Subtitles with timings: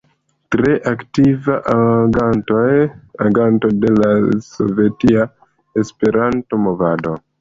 [0.53, 1.57] Tre aktiva
[3.27, 4.09] aganto de la
[4.49, 5.29] Sovetia
[5.85, 7.15] Esperanto-movado.